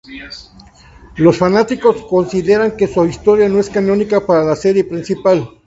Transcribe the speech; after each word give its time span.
Los 1.17 1.37
fanáticos 1.37 2.03
consideran 2.09 2.75
que 2.75 2.87
su 2.87 3.05
historia 3.05 3.47
no 3.49 3.59
es 3.59 3.69
canónica 3.69 4.25
para 4.25 4.43
la 4.43 4.55
serie 4.55 4.83
principal. 4.83 5.47